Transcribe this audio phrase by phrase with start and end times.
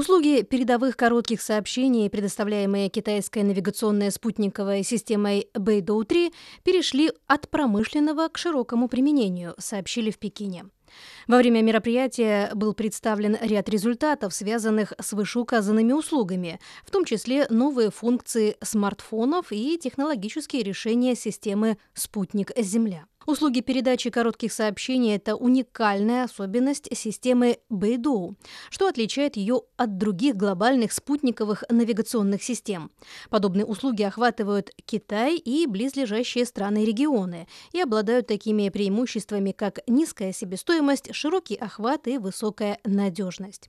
[0.00, 6.32] Услуги передовых коротких сообщений, предоставляемые китайской навигационной спутниковой системой Beidou-3,
[6.64, 10.64] перешли от промышленного к широкому применению, сообщили в Пекине.
[11.28, 17.90] Во время мероприятия был представлен ряд результатов, связанных с вышеуказанными услугами, в том числе новые
[17.90, 23.04] функции смартфонов и технологические решения системы «Спутник-Земля».
[23.26, 28.34] Услуги передачи коротких сообщений– это уникальная особенность системы Beidou,
[28.70, 32.90] что отличает ее от других глобальных спутниковых навигационных систем.
[33.28, 40.32] Подобные услуги охватывают Китай и близлежащие страны и регионы и обладают такими преимуществами, как низкая
[40.32, 43.68] себестоимость, широкий охват и высокая надежность.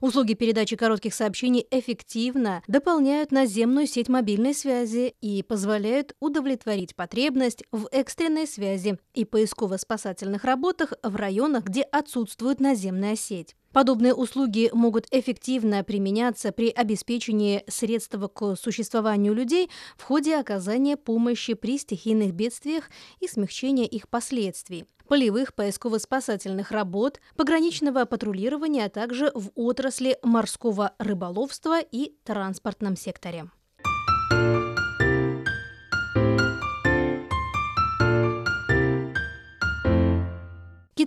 [0.00, 7.88] Услуги передачи коротких сообщений эффективно дополняют наземную сеть мобильной связи и позволяют удовлетворить потребность в
[7.92, 13.56] экстренной связи и поисково-спасательных работах в районах, где отсутствует наземная сеть.
[13.72, 21.54] Подобные услуги могут эффективно применяться при обеспечении средств к существованию людей в ходе оказания помощи
[21.54, 29.50] при стихийных бедствиях и смягчения их последствий, полевых поисково-спасательных работ, пограничного патрулирования, а также в
[29.54, 33.50] отрасли морского рыболовства и транспортном секторе.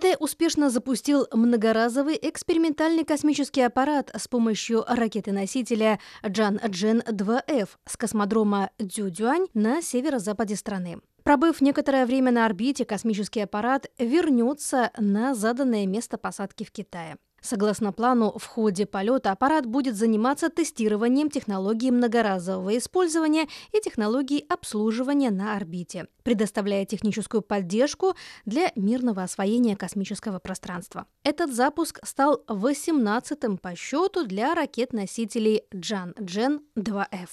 [0.04, 9.82] Китай успешно запустил многоразовый экспериментальный космический аппарат с помощью ракеты-носителя Джан-Джен-2F с космодрома Дзюдюань на
[9.82, 11.00] северо-западе страны.
[11.24, 17.16] Пробыв некоторое время на орбите, космический аппарат вернется на заданное место посадки в Китае.
[17.44, 25.30] Согласно плану, в ходе полета аппарат будет заниматься тестированием технологий многоразового использования и технологий обслуживания
[25.30, 31.06] на орбите, предоставляя техническую поддержку для мирного освоения космического пространства.
[31.24, 37.30] Этот запуск стал 18-м по счету для ракет-носителей Джан-Джен-2F.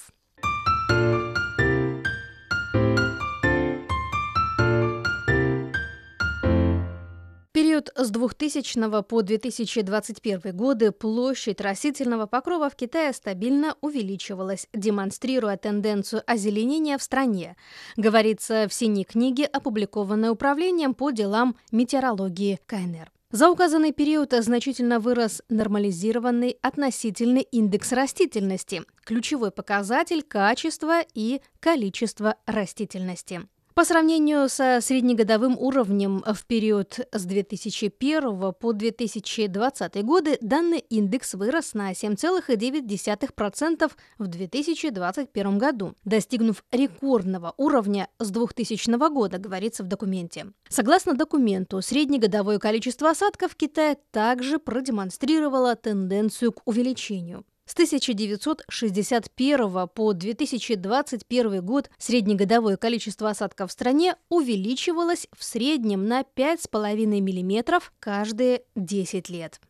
[7.71, 16.21] Период с 2000 по 2021 годы площадь растительного покрова в Китае стабильно увеличивалась, демонстрируя тенденцию
[16.27, 17.55] озеленения в стране,
[17.95, 23.09] говорится в синей книге, опубликованной Управлением по делам метеорологии КНР.
[23.31, 33.47] За указанный период значительно вырос нормализированный относительный индекс растительности, ключевой показатель качества и количества растительности.
[33.73, 41.73] По сравнению со среднегодовым уровнем в период с 2001 по 2020 годы данный индекс вырос
[41.73, 50.47] на 7,9% в 2021 году, достигнув рекордного уровня с 2000 года, говорится в документе.
[50.67, 57.45] Согласно документу, среднегодовое количество осадков в Китае также продемонстрировало тенденцию к увеличению.
[57.71, 67.05] С 1961 по 2021 год среднегодовое количество осадков в стране увеличивалось в среднем на 5,5
[67.05, 69.61] мм каждые 10 лет.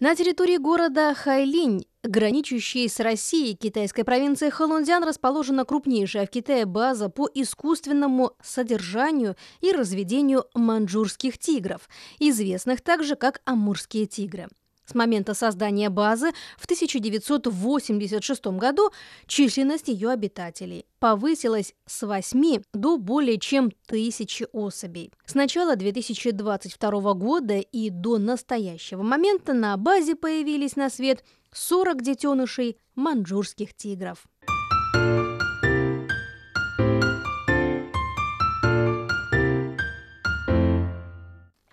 [0.00, 7.08] На территории города Хайлинь, граничащей с Россией, китайской провинции Халунцзян, расположена крупнейшая в Китае база
[7.08, 14.48] по искусственному содержанию и разведению маньчжурских тигров, известных также как амурские тигры.
[14.84, 18.90] С момента создания базы в 1986 году
[19.26, 25.12] численность ее обитателей повысилась с 8 до более чем тысячи особей.
[25.24, 32.78] С начала 2022 года и до настоящего момента на базе появились на свет 40 детенышей
[32.94, 34.26] маньчжурских тигров.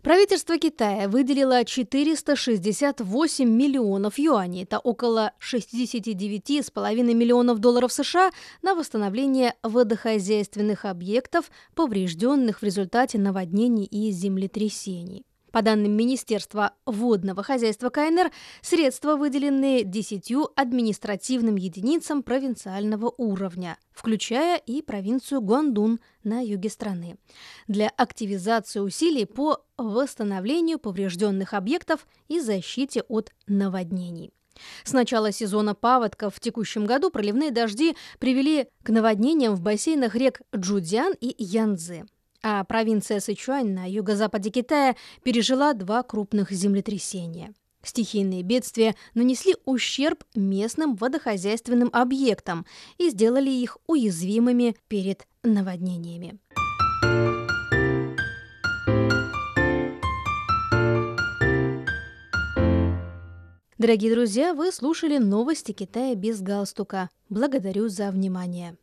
[0.10, 8.32] Правительство Китая выделило 468 миллионов юаней, это около 69,5 миллионов долларов США,
[8.64, 15.29] на восстановление водохозяйственных объектов, поврежденных в результате наводнений и землетрясений.
[15.52, 18.32] По данным Министерства водного хозяйства КНР,
[18.62, 27.18] средства выделены десятью административным единицам провинциального уровня, включая и провинцию Гуандун на юге страны,
[27.68, 34.32] для активизации усилий по восстановлению поврежденных объектов и защите от наводнений.
[34.84, 40.42] С начала сезона паводков в текущем году проливные дожди привели к наводнениям в бассейнах рек
[40.56, 42.06] Джудзян и Янцзы.
[42.42, 47.54] А провинция Сычуань на юго-западе Китая пережила два крупных землетрясения.
[47.84, 52.66] Стихийные бедствия нанесли ущерб местным водохозяйственным объектам
[52.98, 56.40] и сделали их уязвимыми перед наводнениями.
[63.78, 67.10] Дорогие друзья, вы слушали новости Китая без галстука.
[67.30, 68.76] Благодарю за внимание.